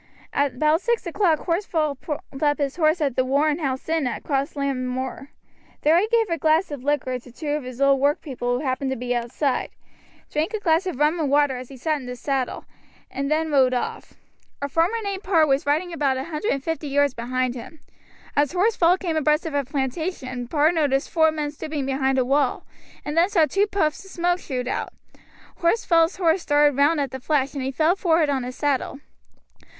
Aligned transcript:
"About 0.33 0.81
six 0.81 1.05
o'clock 1.05 1.41
Horsfall 1.45 1.93
pulled 1.93 2.41
up 2.41 2.57
his 2.57 2.77
horse 2.77 3.01
at 3.01 3.15
the 3.15 3.23
Warren 3.23 3.59
House 3.59 3.87
Inn 3.87 4.07
at 4.07 4.23
Crossland 4.23 4.89
Moor. 4.89 5.29
There 5.83 5.99
he 5.99 6.07
gave 6.07 6.27
a 6.27 6.39
glass 6.39 6.71
of 6.71 6.83
liquor 6.83 7.19
to 7.19 7.31
two 7.31 7.49
of 7.49 7.61
his 7.63 7.79
old 7.79 7.99
work 7.99 8.19
people 8.19 8.55
who 8.57 8.65
happened 8.65 8.89
to 8.89 8.95
be 8.95 9.13
outside, 9.13 9.69
drank 10.31 10.55
a 10.55 10.59
glass 10.59 10.87
of 10.87 10.97
rum 10.97 11.19
and 11.19 11.29
water 11.29 11.55
as 11.55 11.69
he 11.69 11.77
sat 11.77 11.97
in 11.99 12.07
the 12.07 12.15
saddle, 12.15 12.65
and 13.11 13.29
then 13.29 13.51
rode 13.51 13.75
off. 13.75 14.15
A 14.59 14.67
farmer 14.67 14.99
named 15.03 15.21
Parr 15.21 15.45
was 15.45 15.67
riding 15.67 15.93
about 15.93 16.17
a 16.17 16.23
hundred 16.23 16.49
and 16.51 16.63
fifty 16.63 16.87
yards 16.87 17.13
behind 17.13 17.53
him. 17.53 17.79
As 18.35 18.53
Horsfall 18.53 18.97
came 18.97 19.15
abreast 19.17 19.45
of 19.45 19.53
a 19.53 19.63
plantation 19.63 20.47
Parr 20.47 20.71
noticed 20.71 21.11
four 21.11 21.31
men 21.31 21.51
stooping 21.51 21.85
behind 21.85 22.17
a 22.17 22.25
wall, 22.25 22.65
and 23.05 23.15
then 23.15 23.29
saw 23.29 23.45
two 23.45 23.67
puffs 23.67 24.03
of 24.03 24.09
smoke 24.09 24.39
shoot 24.39 24.65
out. 24.67 24.93
Horsfall's 25.59 26.15
horse 26.15 26.41
started 26.41 26.75
round 26.75 26.99
at 26.99 27.11
the 27.11 27.19
flash, 27.19 27.53
and 27.53 27.61
he 27.61 27.69
fell 27.71 27.95
forward 27.95 28.31
on 28.31 28.41
his 28.41 28.55
saddle. 28.55 28.99